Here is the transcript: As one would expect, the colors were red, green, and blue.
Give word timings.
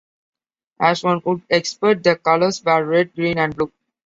As 0.79 1.03
one 1.03 1.21
would 1.25 1.43
expect, 1.47 2.01
the 2.03 2.15
colors 2.15 2.63
were 2.65 2.83
red, 2.83 3.13
green, 3.13 3.37
and 3.37 3.55
blue. 3.55 3.71